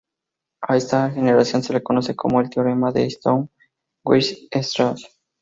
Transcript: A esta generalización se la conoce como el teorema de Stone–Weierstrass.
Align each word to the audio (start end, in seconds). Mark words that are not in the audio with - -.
A 0.67 0.77
esta 0.77 1.11
generalización 1.11 1.61
se 1.61 1.73
la 1.73 1.81
conoce 1.83 2.15
como 2.15 2.41
el 2.41 2.49
teorema 2.49 2.91
de 2.91 3.05
Stone–Weierstrass. 3.05 5.15